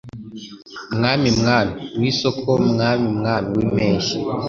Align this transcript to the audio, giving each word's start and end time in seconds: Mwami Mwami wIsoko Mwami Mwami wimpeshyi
Mwami 0.95 1.29
Mwami 1.39 1.73
wIsoko 1.99 2.49
Mwami 2.71 3.07
Mwami 3.17 3.51
wimpeshyi 3.65 4.15